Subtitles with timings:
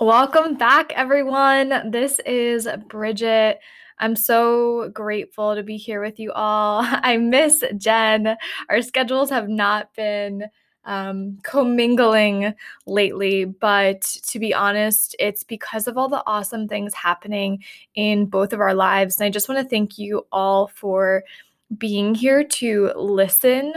[0.00, 1.90] Welcome back, everyone.
[1.90, 3.60] This is Bridget.
[3.98, 6.82] I'm so grateful to be here with you all.
[6.84, 8.36] I miss Jen.
[8.68, 10.44] Our schedules have not been
[10.84, 12.52] um, commingling
[12.86, 18.52] lately, but to be honest, it's because of all the awesome things happening in both
[18.52, 19.16] of our lives.
[19.16, 21.24] And I just want to thank you all for
[21.78, 23.72] being here to listen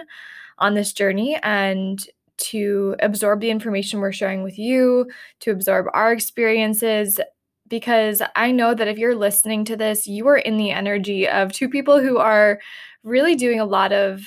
[0.57, 2.05] on this journey and
[2.40, 5.10] to absorb the information we're sharing with you,
[5.42, 7.20] to absorb our experiences.
[7.68, 11.52] Because I know that if you're listening to this, you are in the energy of
[11.52, 12.60] two people who are
[13.04, 14.21] really doing a lot of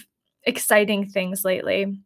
[0.45, 1.99] exciting things lately.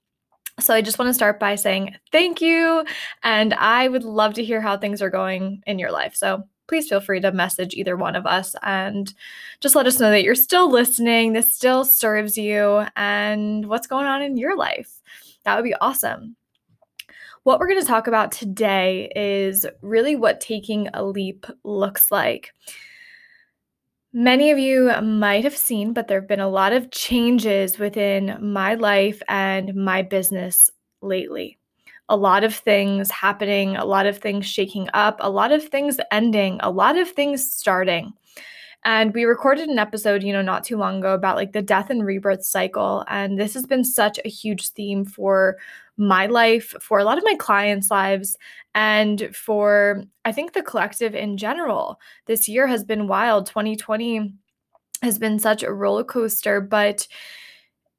[0.59, 2.85] So I just want to start by saying thank you.
[3.23, 6.15] And I would love to hear how things are going in your life.
[6.15, 9.13] So please feel free to message either one of us and
[9.61, 14.07] just let us know that you're still listening, this still serves you, and what's going
[14.07, 15.03] on in your life.
[15.47, 16.37] That would be awesome.
[17.45, 22.53] What we're going to talk about today is really what taking a leap looks like.
[24.13, 28.37] Many of you might have seen, but there have been a lot of changes within
[28.41, 30.69] my life and my business
[31.01, 31.59] lately.
[32.09, 36.01] A lot of things happening, a lot of things shaking up, a lot of things
[36.11, 38.13] ending, a lot of things starting.
[38.87, 41.91] And we recorded an episode, you know, not too long ago about like the death
[41.91, 43.05] and rebirth cycle.
[43.09, 45.57] And this has been such a huge theme for
[45.97, 48.37] my life, for a lot of my clients' lives,
[48.77, 51.99] and for I think the collective in general.
[52.27, 53.47] This year has been wild.
[53.47, 54.33] 2020
[55.03, 57.09] has been such a roller coaster, but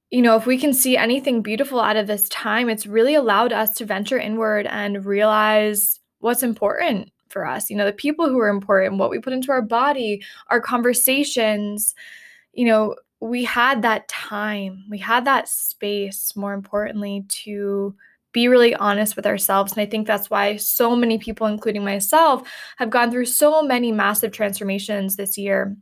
[0.09, 3.51] you know, if we can see anything beautiful out of this time, it's really allowed
[3.51, 7.69] us to venture inward and realize what's important for us.
[7.69, 11.93] You know, the people who are important, what we put into our body, our conversations,
[12.53, 17.95] you know, we had that time, we had that space, more importantly, to
[18.31, 19.71] be really honest with ourselves.
[19.71, 22.47] And I think that's why so many people, including myself,
[22.77, 25.75] have gone through so many massive transformations this year.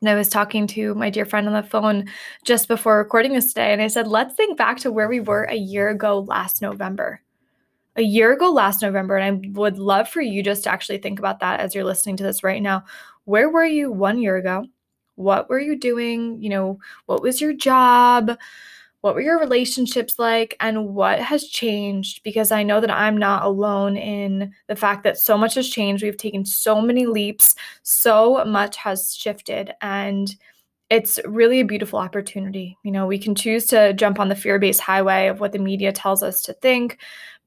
[0.00, 2.06] And I was talking to my dear friend on the phone
[2.44, 5.44] just before recording this today, and I said, let's think back to where we were
[5.44, 7.22] a year ago last November
[7.96, 11.18] a year ago last November, and I would love for you just to actually think
[11.18, 12.84] about that as you're listening to this right now.
[13.24, 14.66] Where were you one year ago?
[15.16, 16.40] What were you doing?
[16.42, 18.36] You know, what was your job?
[19.00, 20.56] What were your relationships like?
[20.60, 22.22] And what has changed?
[22.22, 26.02] Because I know that I'm not alone in the fact that so much has changed.
[26.02, 29.72] We've taken so many leaps, so much has shifted.
[29.80, 30.34] And
[30.90, 32.78] it's really a beautiful opportunity.
[32.82, 35.58] You know, we can choose to jump on the fear based highway of what the
[35.58, 36.98] media tells us to think,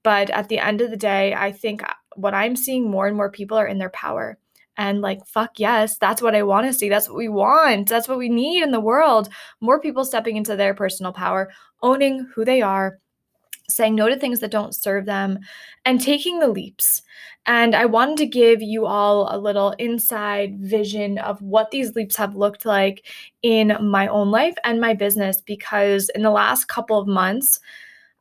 [0.03, 3.15] but at the end of the day, I think uh, what I'm seeing more and
[3.15, 4.37] more people are in their power.
[4.77, 6.87] And like, fuck yes, that's what I want to see.
[6.87, 7.89] That's what we want.
[7.89, 9.27] That's what we need in the world.
[9.59, 11.51] More people stepping into their personal power,
[11.81, 12.99] owning who they are,
[13.67, 15.39] saying no to things that don't serve them,
[15.83, 17.01] and taking the leaps.
[17.45, 22.15] And I wanted to give you all a little inside vision of what these leaps
[22.15, 23.05] have looked like
[23.41, 27.59] in my own life and my business because in the last couple of months,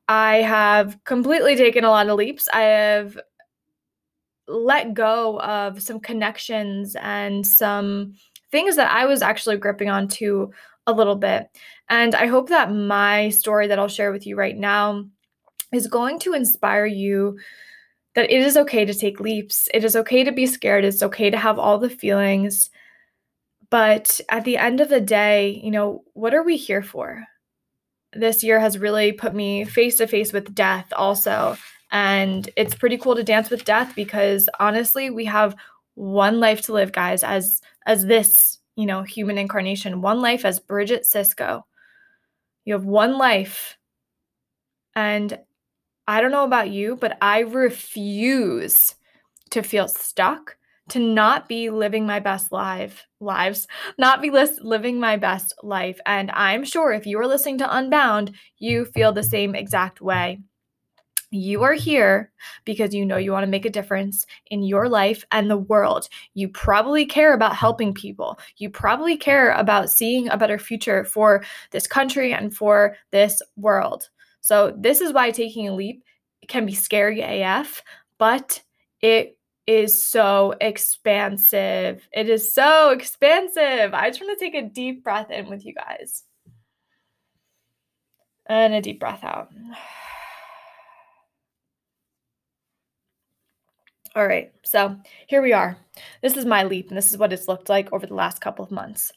[0.09, 2.49] I have completely taken a lot of leaps.
[2.53, 3.19] I have
[4.47, 8.15] let go of some connections and some
[8.51, 10.51] things that I was actually gripping onto
[10.87, 11.49] a little bit.
[11.91, 15.05] And I hope that my story that I'll share with you right now
[15.73, 17.39] is going to inspire you
[18.15, 19.69] that it is okay to take leaps.
[19.75, 20.85] It is okay to be scared.
[20.85, 22.71] It's okay to have all the feelings.
[23.69, 27.27] But at the end of the day, you know, what are we here for?
[28.13, 31.57] This year has really put me face to face with death also.
[31.91, 35.57] And it's pretty cool to dance with death because honestly, we have
[35.95, 40.61] one life to live, guys, as as this, you know, human incarnation, one life as
[40.61, 41.67] Bridget Cisco.
[42.65, 43.79] You have one life.
[44.95, 45.39] And
[46.07, 48.95] I don't know about you, but I refuse
[49.51, 50.58] to feel stuck
[50.89, 53.67] to not be living my best life lives
[53.99, 57.77] not be list, living my best life and i'm sure if you are listening to
[57.77, 60.39] unbound you feel the same exact way
[61.31, 62.33] you are here
[62.65, 66.09] because you know you want to make a difference in your life and the world.
[66.35, 68.39] You probably care about helping people.
[68.57, 74.09] You probably care about seeing a better future for this country and for this world.
[74.41, 76.03] So, this is why taking a leap
[76.47, 77.83] can be scary AF,
[78.19, 78.63] but
[79.03, 79.38] it
[79.69, 82.09] is so expansive.
[82.11, 83.93] It is so expansive.
[83.93, 86.25] I just want to take a deep breath in with you guys.
[88.47, 89.51] And a deep breath out.
[94.17, 95.77] All right, so here we are.
[96.23, 98.65] This is my leap, and this is what it's looked like over the last couple
[98.65, 99.13] of months.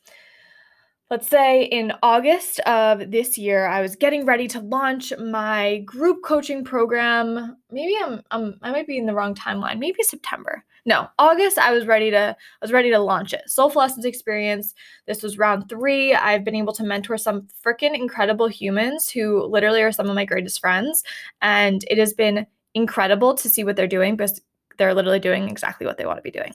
[1.11, 6.23] Let's say in August of this year, I was getting ready to launch my group
[6.23, 7.57] coaching program.
[7.69, 9.77] Maybe I'm, I'm I might be in the wrong timeline.
[9.77, 10.63] Maybe September.
[10.85, 11.57] No, August.
[11.57, 13.41] I was ready to I was ready to launch it.
[13.47, 14.73] Soulful Essence Experience.
[15.05, 16.15] This was round three.
[16.15, 20.23] I've been able to mentor some freaking incredible humans who literally are some of my
[20.23, 21.03] greatest friends,
[21.41, 24.39] and it has been incredible to see what they're doing because
[24.77, 26.53] they're literally doing exactly what they want to be doing.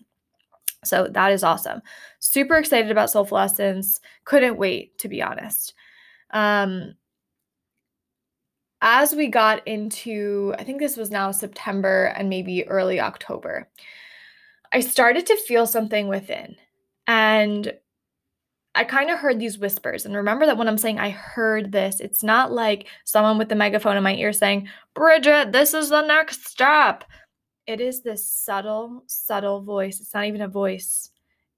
[0.85, 1.83] So that is awesome.
[2.21, 4.01] Super excited about Soulful Essence.
[4.25, 5.75] Couldn't wait, to be honest.
[6.31, 6.95] Um,
[8.83, 13.69] as we got into, I think this was now September and maybe early October,
[14.73, 16.57] I started to feel something within.
[17.07, 17.73] And
[18.75, 20.05] I kind of heard these whispers.
[20.05, 23.55] And remember that when I'm saying I heard this, it's not like someone with the
[23.55, 27.05] megaphone in my ear saying, Bridget, this is the next step
[27.67, 30.01] it is this subtle, subtle voice.
[30.01, 31.11] It's not even a voice.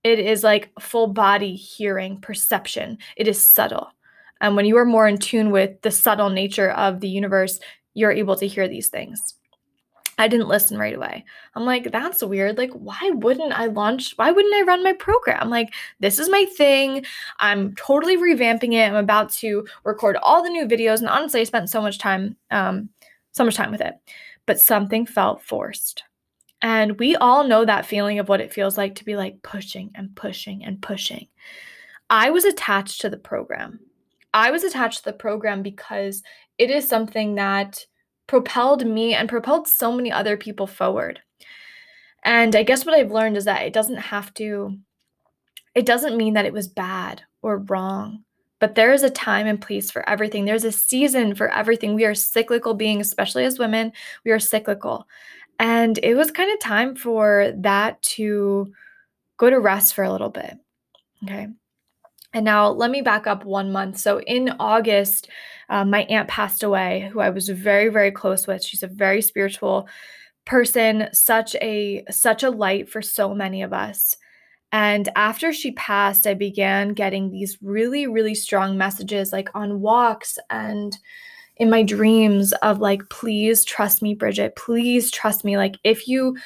[0.05, 2.99] It is like full body hearing, perception.
[3.17, 3.89] It is subtle.
[4.41, 7.61] And when you are more in tune with the subtle nature of the universe,
[7.95, 9.35] you're able to hear these things.
[10.21, 11.25] I didn't listen right away.
[11.55, 12.59] I'm like, that's weird.
[12.59, 14.15] Like, why wouldn't I launch?
[14.17, 15.49] Why wouldn't I run my program?
[15.49, 17.05] Like, this is my thing.
[17.39, 18.89] I'm totally revamping it.
[18.89, 20.99] I'm about to record all the new videos.
[20.99, 22.89] And honestly, I spent so much time, um,
[23.31, 23.95] so much time with it
[24.49, 26.05] but something felt forced.
[26.63, 29.91] And we all know that feeling of what it feels like to be like pushing
[29.95, 31.29] and pushing and pushing.
[32.09, 33.79] I was attached to the program.
[34.33, 36.23] I was attached to the program because
[36.57, 37.85] it is something that
[38.27, 41.21] propelled me and propelled so many other people forward.
[42.25, 44.79] And I guess what I've learned is that it doesn't have to,
[45.75, 48.25] it doesn't mean that it was bad or wrong.
[48.61, 50.45] But there is a time and place for everything.
[50.45, 51.95] There's a season for everything.
[51.95, 53.93] We are cyclical beings, especially as women.
[54.25, 55.07] We are cyclical.
[55.59, 58.73] And it was kind of time for that to
[59.37, 60.57] go to rest for a little bit.
[61.25, 61.49] Okay.
[62.35, 63.99] And now let me back up one month.
[63.99, 65.29] So in August,
[65.69, 68.63] uh, my aunt passed away, who I was very, very close with.
[68.63, 69.89] She's a very spiritual
[70.45, 74.17] person, such a such a light for so many of us.
[74.73, 80.39] And after she passed, I began getting these really, really strong messages, like on walks
[80.51, 80.97] and
[81.57, 84.57] in my dreams of like please trust me bridget.
[84.57, 85.57] Please trust me.
[85.57, 86.37] Like if you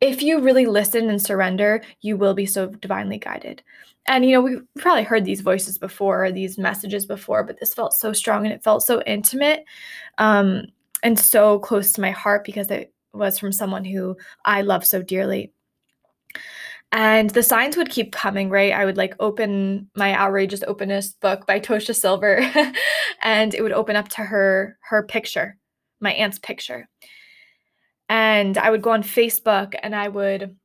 [0.00, 3.62] if you really listen and surrender you will be so divinely guided.
[4.06, 7.94] And you know we've probably heard these voices before these messages before but this felt
[7.94, 9.64] so strong and it felt so intimate
[10.18, 10.66] um,
[11.02, 15.02] and so close to my heart because it was from someone who i love so
[15.02, 15.50] dearly
[16.92, 18.72] and the signs would keep coming, right?
[18.72, 22.40] I would like open my outrageous openness book by Tosha Silver
[23.22, 25.58] and it would open up to her her picture,
[26.00, 26.88] my aunt's picture.
[28.08, 30.56] And I would go on Facebook and I would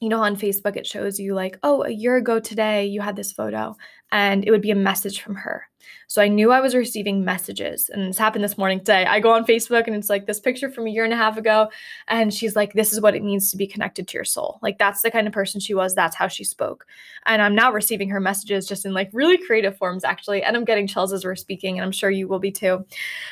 [0.00, 3.16] you know, on Facebook, it shows you like, oh, a year ago today, you had
[3.16, 3.76] this photo,
[4.12, 5.66] and it would be a message from her.
[6.08, 9.06] So I knew I was receiving messages, and this happened this morning today.
[9.06, 11.36] I go on Facebook, and it's like this picture from a year and a half
[11.36, 11.70] ago,
[12.08, 14.58] and she's like, this is what it means to be connected to your soul.
[14.62, 16.86] Like, that's the kind of person she was, that's how she spoke.
[17.26, 20.64] And I'm now receiving her messages just in like really creative forms, actually, and I'm
[20.64, 22.84] getting chills as we're speaking, and I'm sure you will be too.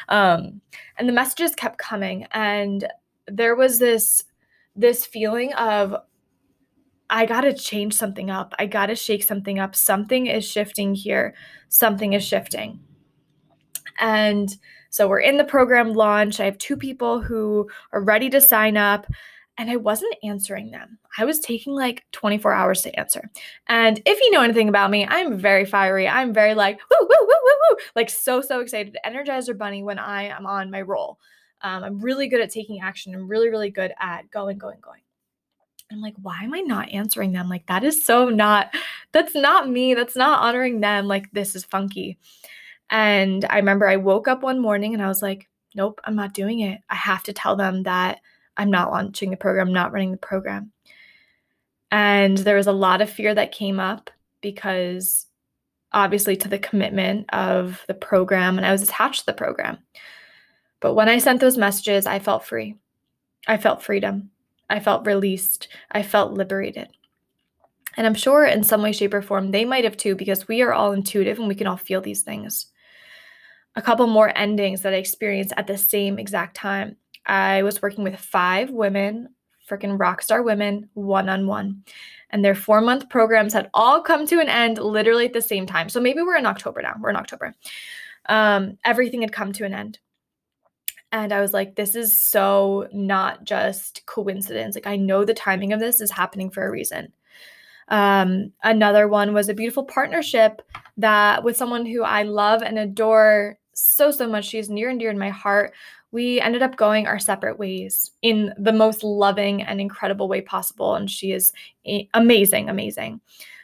[0.08, 0.60] Um,
[0.96, 2.86] and the messages kept coming, and
[3.26, 4.24] there was this
[4.74, 5.94] this feeling of
[7.12, 8.54] I got to change something up.
[8.58, 9.76] I got to shake something up.
[9.76, 11.34] Something is shifting here.
[11.68, 12.80] Something is shifting.
[14.00, 14.56] And
[14.88, 16.40] so we're in the program launch.
[16.40, 19.06] I have two people who are ready to sign up,
[19.58, 20.98] and I wasn't answering them.
[21.18, 23.30] I was taking like 24 hours to answer.
[23.68, 26.08] And if you know anything about me, I'm very fiery.
[26.08, 28.96] I'm very like, woo, woo, woo, woo, woo, like so, so excited.
[29.04, 31.18] Energizer Bunny when I am on my roll.
[31.60, 33.14] Um, I'm really good at taking action.
[33.14, 35.02] I'm really, really good at going, going, going.
[35.92, 37.48] I'm like, why am I not answering them?
[37.48, 38.74] Like, that is so not,
[39.12, 39.94] that's not me.
[39.94, 41.06] That's not honoring them.
[41.06, 42.18] Like, this is funky.
[42.90, 46.34] And I remember I woke up one morning and I was like, nope, I'm not
[46.34, 46.80] doing it.
[46.90, 48.20] I have to tell them that
[48.56, 50.72] I'm not launching the program, not running the program.
[51.90, 55.26] And there was a lot of fear that came up because
[55.92, 59.78] obviously to the commitment of the program and I was attached to the program.
[60.80, 62.76] But when I sent those messages, I felt free.
[63.46, 64.30] I felt freedom.
[64.70, 65.68] I felt released.
[65.90, 66.88] I felt liberated.
[67.96, 70.62] And I'm sure in some way, shape, or form, they might have too, because we
[70.62, 72.66] are all intuitive and we can all feel these things.
[73.76, 76.96] A couple more endings that I experienced at the same exact time.
[77.26, 79.28] I was working with five women,
[79.68, 81.84] freaking rock star women, one on one.
[82.30, 85.66] And their four month programs had all come to an end literally at the same
[85.66, 85.88] time.
[85.88, 86.94] So maybe we're in October now.
[86.98, 87.54] We're in October.
[88.26, 89.98] Um, everything had come to an end.
[91.12, 94.74] And I was like, this is so not just coincidence.
[94.74, 97.12] Like, I know the timing of this is happening for a reason.
[97.88, 100.62] Um, another one was a beautiful partnership
[100.96, 104.46] that with someone who I love and adore so, so much.
[104.46, 105.74] She's near and dear in my heart.
[106.12, 110.94] We ended up going our separate ways in the most loving and incredible way possible.
[110.94, 111.52] And she is
[112.14, 113.20] amazing, amazing.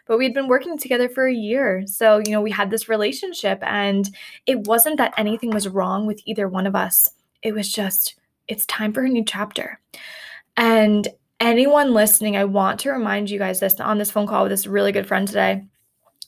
[0.07, 1.85] But we'd been working together for a year.
[1.87, 4.09] So, you know, we had this relationship, and
[4.47, 7.11] it wasn't that anything was wrong with either one of us.
[7.43, 9.81] It was just, it's time for a new chapter.
[10.57, 11.07] And
[11.41, 14.67] anyone listening, I want to remind you guys this on this phone call with this
[14.67, 15.65] really good friend today.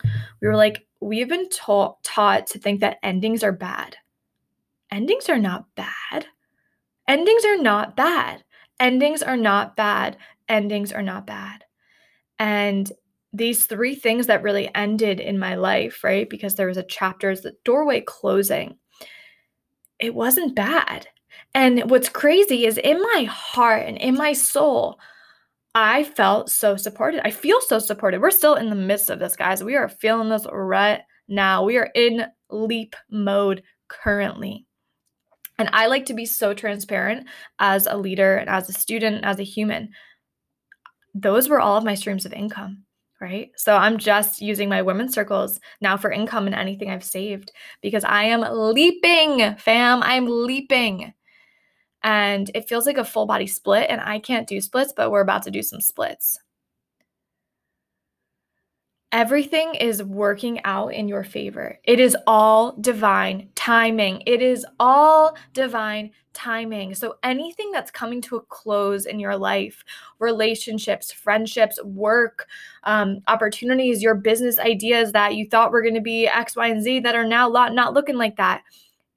[0.04, 3.96] We were like, we've been taught taught to think that endings are bad.
[4.90, 6.26] Endings are not bad.
[7.08, 8.44] Endings are not bad.
[8.78, 10.16] Endings are not bad.
[10.48, 11.64] Endings are not bad.
[12.38, 12.90] And
[13.32, 16.28] these three things that really ended in my life, right?
[16.28, 18.76] Because there was a chapter, the doorway closing.
[20.00, 21.08] It wasn't bad.
[21.54, 24.98] And what's crazy is in my heart and in my soul,
[25.74, 27.26] I felt so supported.
[27.26, 28.20] I feel so supported.
[28.20, 29.62] We're still in the midst of this, guys.
[29.62, 31.64] We are feeling this right now.
[31.64, 34.66] We are in leap mode currently.
[35.58, 37.28] And I like to be so transparent
[37.58, 39.90] as a leader and as a student, and as a human.
[41.14, 42.84] Those were all of my streams of income,
[43.20, 43.50] right?
[43.56, 48.04] So I'm just using my women's circles now for income and anything I've saved because
[48.04, 50.02] I am leaping, fam.
[50.02, 51.12] I'm leaping
[52.02, 55.20] and it feels like a full body split and I can't do splits, but we're
[55.20, 56.38] about to do some splits.
[59.12, 61.76] Everything is working out in your favor.
[61.82, 64.22] It is all divine timing.
[64.24, 66.94] It is all divine timing.
[66.94, 69.84] So, anything that's coming to a close in your life
[70.20, 72.46] relationships, friendships, work,
[72.84, 76.82] um, opportunities, your business ideas that you thought were going to be X, Y, and
[76.82, 78.62] Z that are now not looking like that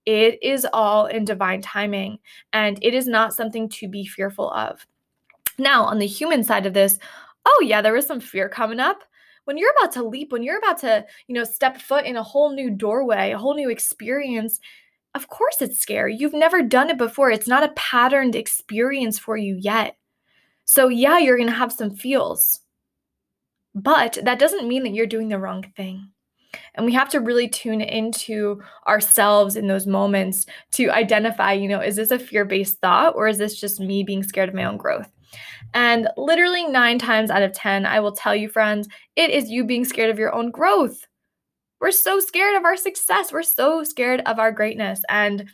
[0.05, 2.19] it is all in divine timing
[2.51, 4.85] and it is not something to be fearful of.
[5.57, 6.99] Now, on the human side of this,
[7.45, 9.03] oh yeah, there is some fear coming up.
[9.45, 12.23] When you're about to leap, when you're about to, you know, step foot in a
[12.23, 14.59] whole new doorway, a whole new experience,
[15.15, 16.15] of course it's scary.
[16.15, 17.29] You've never done it before.
[17.29, 19.97] It's not a patterned experience for you yet.
[20.65, 22.61] So, yeah, you're going to have some feels.
[23.75, 26.09] But that doesn't mean that you're doing the wrong thing.
[26.75, 31.81] And we have to really tune into ourselves in those moments to identify, you know,
[31.81, 34.65] is this a fear based thought or is this just me being scared of my
[34.65, 35.09] own growth?
[35.73, 39.63] And literally nine times out of 10, I will tell you, friends, it is you
[39.63, 41.07] being scared of your own growth.
[41.79, 43.33] We're so scared of our success.
[43.33, 45.01] We're so scared of our greatness.
[45.09, 45.49] And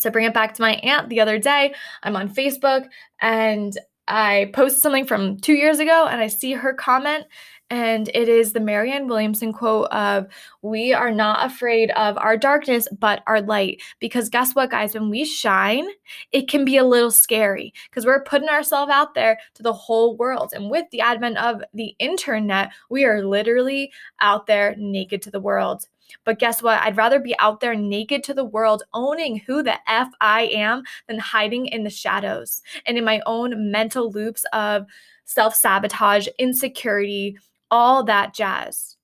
[0.00, 2.86] to bring it back to my aunt the other day, I'm on Facebook
[3.20, 3.76] and
[4.08, 7.26] I posted something from two years ago and I see her comment
[7.72, 10.26] and it is the Marianne Williamson quote of,
[10.60, 13.80] We are not afraid of our darkness, but our light.
[13.98, 14.92] Because guess what, guys?
[14.92, 15.86] When we shine,
[16.32, 20.18] it can be a little scary because we're putting ourselves out there to the whole
[20.18, 20.52] world.
[20.54, 23.90] And with the advent of the internet, we are literally
[24.20, 25.86] out there naked to the world.
[26.24, 26.80] But guess what?
[26.82, 30.82] I'd rather be out there naked to the world, owning who the F I am,
[31.08, 34.86] than hiding in the shadows and in my own mental loops of
[35.24, 37.38] self sabotage, insecurity,
[37.70, 38.96] all that jazz.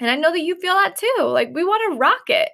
[0.00, 1.22] And I know that you feel that too.
[1.22, 2.50] Like we want to rock it.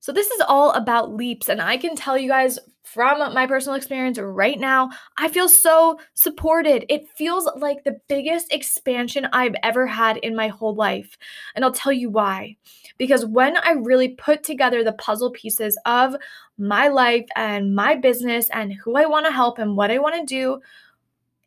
[0.00, 1.48] So this is all about leaps.
[1.48, 4.88] And I can tell you guys from my personal experience right now,
[5.18, 6.86] I feel so supported.
[6.88, 11.18] It feels like the biggest expansion I've ever had in my whole life.
[11.54, 12.56] And I'll tell you why.
[12.96, 16.16] Because when I really put together the puzzle pieces of
[16.56, 20.14] my life and my business and who I want to help and what I want
[20.14, 20.60] to do,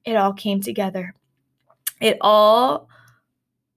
[0.06, 1.16] it all came together.
[2.00, 2.88] It all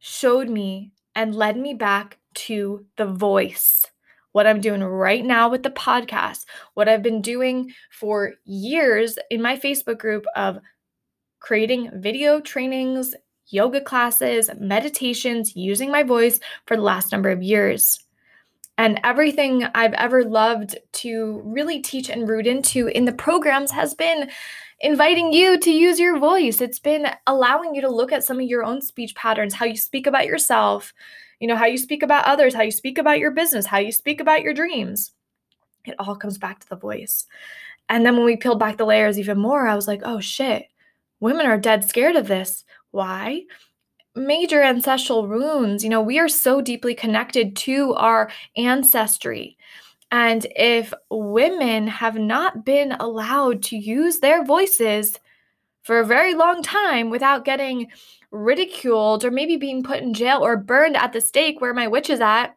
[0.01, 3.87] showed me and led me back to the voice.
[4.35, 9.41] What I'm doing right now with the podcast, what I've been doing for years in
[9.41, 10.59] my Facebook group of
[11.39, 13.15] creating video trainings,
[13.47, 18.01] yoga classes, meditations, using my voice for the last number of years.
[18.77, 23.95] And everything I've ever loved to really teach and root into in the programs has
[23.95, 24.29] been
[24.81, 26.61] inviting you to use your voice.
[26.61, 29.77] It's been allowing you to look at some of your own speech patterns, how you
[29.77, 30.93] speak about yourself,
[31.41, 33.93] you know, how you speak about others, how you speak about your business, how you
[33.93, 35.13] speak about your dreams.
[35.85, 37.27] It all comes back to the voice.
[37.89, 40.67] And then when we peeled back the layers even more, I was like, oh shit,
[41.21, 42.65] women are dead scared of this.
[42.93, 43.43] Why?
[44.15, 45.85] Major ancestral wounds.
[45.85, 49.59] You know, we are so deeply connected to our ancestry.
[50.11, 55.19] And if women have not been allowed to use their voices
[55.85, 57.89] for a very long time without getting
[58.31, 62.11] ridiculed or maybe being put in jail or burned at the stake where my witch
[62.11, 62.57] is at,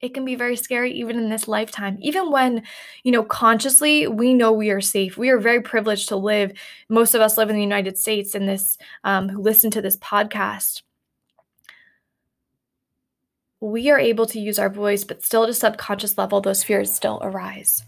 [0.00, 1.96] it can be very scary even in this lifetime.
[2.00, 2.64] Even when,
[3.04, 5.16] you know, consciously we know we are safe.
[5.16, 6.52] We are very privileged to live.
[6.88, 9.96] Most of us live in the United States and this um, who listen to this
[9.98, 10.82] podcast.
[13.60, 16.92] We are able to use our voice, but still at a subconscious level, those fears
[16.92, 17.84] still arise.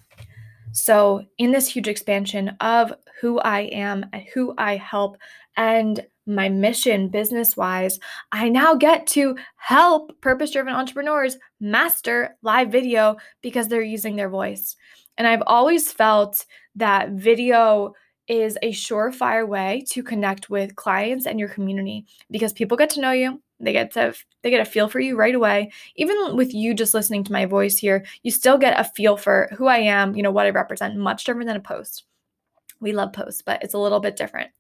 [0.75, 5.17] So, in this huge expansion of who I am and who I help
[5.57, 8.01] and my mission business wise,
[8.33, 14.29] I now get to help purpose driven entrepreneurs master live video because they're using their
[14.29, 14.75] voice.
[15.17, 17.95] And I've always felt that video
[18.27, 23.01] is a surefire way to connect with clients and your community because people get to
[23.01, 23.41] know you.
[23.65, 25.73] They get to they get a feel for you right away.
[25.97, 29.49] Even with you just listening to my voice here, you still get a feel for
[29.57, 32.05] who I am, you know, what I represent, much different than a post.
[32.81, 34.51] We love posts, but it's a little bit different.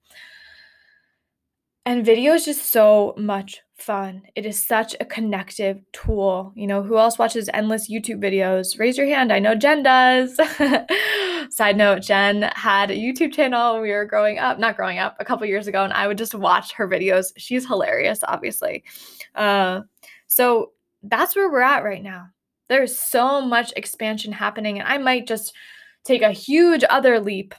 [1.86, 4.22] And video is just so much fun.
[4.34, 6.52] It is such a connective tool.
[6.54, 8.78] You know, who else watches endless YouTube videos?
[8.78, 9.32] Raise your hand.
[9.32, 10.36] I know Jen does.
[11.50, 15.16] Side note, Jen had a YouTube channel when we were growing up, not growing up,
[15.18, 17.32] a couple years ago, and I would just watch her videos.
[17.36, 18.84] She's hilarious, obviously.
[19.34, 19.82] Uh,
[20.26, 22.28] so that's where we're at right now.
[22.68, 25.52] There's so much expansion happening, and I might just
[26.04, 27.54] take a huge other leap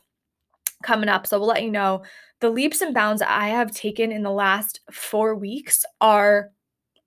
[0.84, 1.28] coming up.
[1.28, 2.04] So we'll let you know
[2.42, 6.52] the leaps and bounds I have taken in the last four weeks are,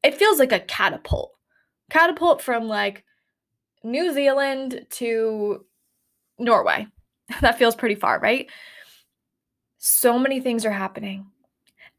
[0.02, 1.32] it feels like a catapult.
[1.90, 3.04] Catapult from like
[3.84, 5.64] New Zealand to
[6.38, 6.86] Norway.
[7.40, 8.50] that feels pretty far, right?
[9.78, 11.26] So many things are happening.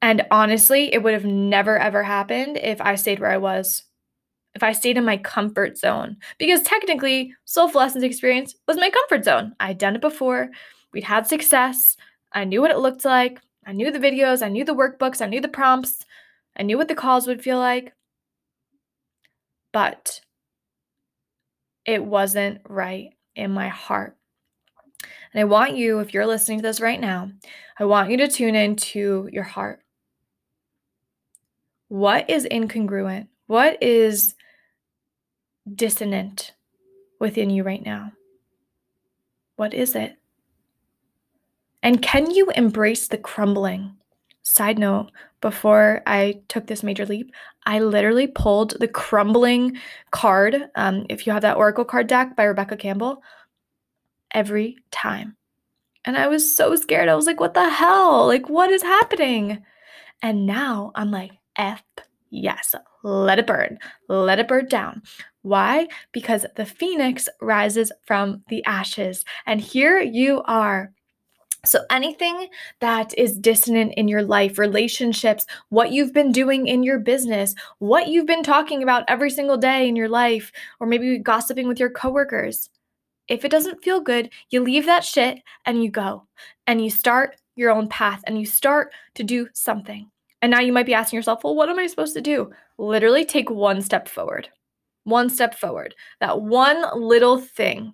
[0.02, 3.84] And honestly, it would have never ever happened if I stayed where I was.
[4.56, 6.18] If I stayed in my comfort zone.
[6.38, 9.54] Because technically, Soulful Essence experience was my comfort zone.
[9.60, 10.50] I had done it before.
[10.92, 11.96] We'd had success.
[12.32, 13.40] I knew what it looked like.
[13.66, 16.04] I knew the videos, I knew the workbooks, I knew the prompts,
[16.58, 17.94] I knew what the calls would feel like.
[19.72, 20.22] But
[21.86, 24.18] it wasn't right in my heart.
[25.34, 27.32] And I want you, if you're listening to this right now,
[27.80, 29.82] I want you to tune into your heart.
[31.88, 33.28] What is incongruent?
[33.48, 34.36] What is
[35.72, 36.54] dissonant
[37.20, 38.14] within you right now?
[39.56, 40.19] What is it?
[41.84, 43.96] And can you embrace the crumbling?
[44.42, 47.32] Side note, before I took this major leap,
[47.66, 49.78] I literally pulled the crumbling
[50.12, 50.70] card.
[50.76, 53.22] Um, if you have that Oracle card deck by Rebecca Campbell,
[54.34, 55.36] every time.
[56.06, 57.10] And I was so scared.
[57.10, 58.26] I was like, what the hell?
[58.28, 59.64] Like, what is happening?
[60.22, 61.84] And now I'm like, F
[62.30, 63.80] yes, let it burn.
[64.08, 65.02] Let it burn down.
[65.42, 65.88] Why?
[66.12, 69.26] Because the phoenix rises from the ashes.
[69.46, 70.92] And here you are
[71.66, 72.48] so, anything
[72.80, 78.08] that is dissonant in your life, relationships, what you've been doing in your business, what
[78.08, 81.90] you've been talking about every single day in your life, or maybe gossiping with your
[81.90, 82.70] coworkers,
[83.28, 86.26] if it doesn't feel good, you leave that shit and you go
[86.66, 90.10] and you start your own path and you start to do something.
[90.42, 92.50] And now you might be asking yourself, well, what am I supposed to do?
[92.78, 94.50] Literally take one step forward.
[95.04, 95.94] One step forward.
[96.22, 97.94] That one little thing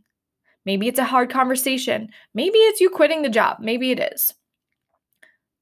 [0.65, 2.09] Maybe it's a hard conversation.
[2.33, 3.57] Maybe it's you quitting the job.
[3.59, 4.33] Maybe it is.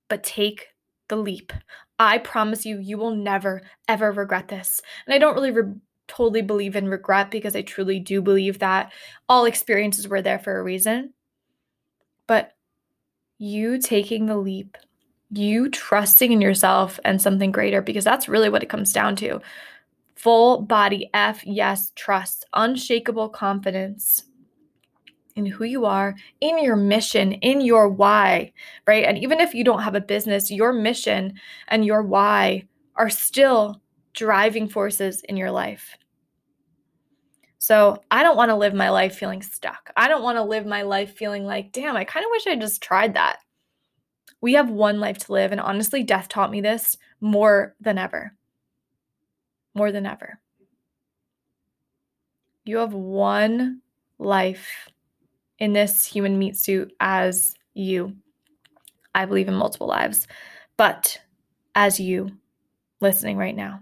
[0.09, 0.67] But take
[1.09, 1.51] the leap.
[1.99, 4.81] I promise you, you will never, ever regret this.
[5.05, 5.73] And I don't really re-
[6.07, 8.91] totally believe in regret because I truly do believe that
[9.29, 11.13] all experiences were there for a reason.
[12.27, 12.53] But
[13.37, 14.77] you taking the leap,
[15.31, 19.41] you trusting in yourself and something greater, because that's really what it comes down to.
[20.15, 24.23] Full body F, yes, trust, unshakable confidence
[25.35, 28.51] in who you are, in your mission, in your why,
[28.85, 29.05] right?
[29.05, 31.33] And even if you don't have a business, your mission
[31.67, 33.81] and your why are still
[34.13, 35.97] driving forces in your life.
[37.57, 39.89] So I don't want to live my life feeling stuck.
[39.95, 42.55] I don't want to live my life feeling like, damn, I kind of wish I
[42.55, 43.39] just tried that.
[44.41, 45.53] We have one life to live.
[45.53, 48.35] And honestly, death taught me this more than ever.
[49.73, 50.39] More than ever.
[52.65, 53.81] You have one
[54.19, 54.89] life
[55.63, 58.13] in this human meat suit as you.
[59.15, 60.27] I believe in multiple lives,
[60.75, 61.17] but
[61.73, 62.31] as you
[62.99, 63.79] listening right now.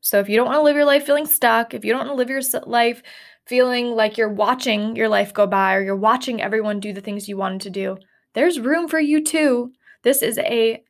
[0.00, 2.12] So if you don't want to live your life feeling stuck, if you don't want
[2.12, 3.02] to live your life
[3.44, 7.28] feeling like you're watching your life go by or you're watching everyone do the things
[7.28, 7.98] you wanted to do,
[8.32, 9.72] there's room for you too.
[10.02, 10.82] This is a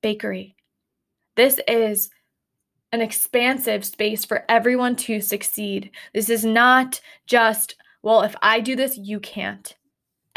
[0.00, 0.56] bakery.
[1.36, 2.08] This is
[2.92, 5.90] an expansive space for everyone to succeed.
[6.14, 9.74] This is not just well, if I do this, you can't.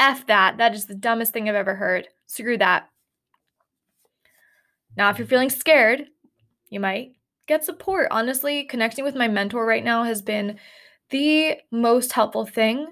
[0.00, 0.58] F that.
[0.58, 2.08] That is the dumbest thing I've ever heard.
[2.26, 2.88] Screw that.
[4.96, 6.06] Now, if you're feeling scared,
[6.70, 7.12] you might,
[7.46, 8.08] get support.
[8.10, 10.58] Honestly, connecting with my mentor right now has been
[11.10, 12.86] the most helpful thing.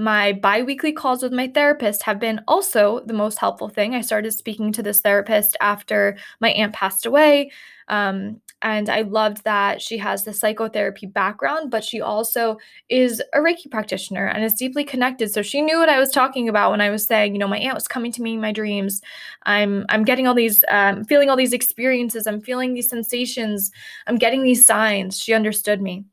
[0.00, 3.94] My bi weekly calls with my therapist have been also the most helpful thing.
[3.94, 7.50] I started speaking to this therapist after my aunt passed away.
[7.88, 12.56] Um, and I loved that she has the psychotherapy background, but she also
[12.88, 15.34] is a Reiki practitioner and is deeply connected.
[15.34, 17.58] So she knew what I was talking about when I was saying, you know, my
[17.58, 19.02] aunt was coming to me in my dreams.
[19.42, 22.26] I'm I'm getting all these, um, feeling all these experiences.
[22.26, 23.70] I'm feeling these sensations.
[24.06, 25.18] I'm getting these signs.
[25.18, 26.06] She understood me.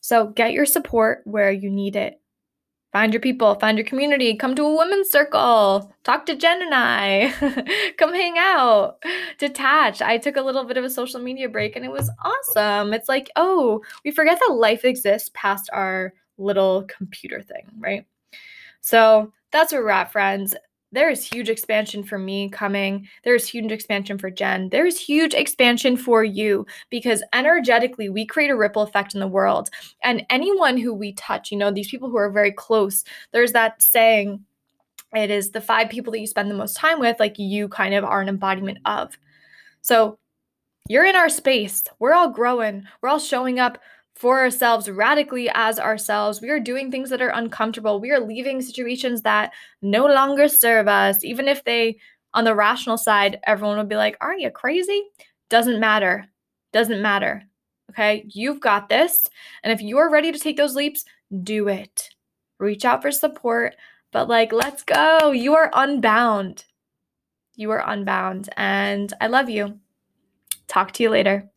[0.00, 2.17] So get your support where you need it.
[2.92, 6.74] Find your people, find your community, come to a women's circle, talk to Jen and
[6.74, 7.34] I,
[7.98, 9.02] come hang out,
[9.38, 10.00] detach.
[10.00, 12.94] I took a little bit of a social media break and it was awesome.
[12.94, 18.06] It's like, oh, we forget that life exists past our little computer thing, right?
[18.80, 20.54] So that's where we're at, friends
[20.92, 23.06] there is huge expansion for me coming.
[23.24, 24.70] There's huge expansion for Jen.
[24.70, 29.68] There's huge expansion for you because energetically we create a ripple effect in the world.
[30.02, 33.82] And anyone who we touch, you know, these people who are very close, there's that
[33.82, 34.44] saying,
[35.14, 37.94] it is the five people that you spend the most time with, like you kind
[37.94, 39.16] of are an embodiment of.
[39.82, 40.18] So
[40.88, 41.84] you're in our space.
[41.98, 42.84] We're all growing.
[43.00, 43.78] We're all showing up
[44.18, 46.40] for ourselves radically as ourselves.
[46.40, 48.00] We are doing things that are uncomfortable.
[48.00, 51.98] We are leaving situations that no longer serve us, even if they,
[52.34, 55.04] on the rational side, everyone would be like, Are you crazy?
[55.50, 56.26] Doesn't matter.
[56.72, 57.44] Doesn't matter.
[57.90, 58.24] Okay.
[58.28, 59.24] You've got this.
[59.62, 61.04] And if you're ready to take those leaps,
[61.42, 62.10] do it.
[62.58, 63.76] Reach out for support.
[64.10, 65.30] But like, let's go.
[65.30, 66.64] You are unbound.
[67.54, 68.48] You are unbound.
[68.56, 69.78] And I love you.
[70.66, 71.48] Talk to you later.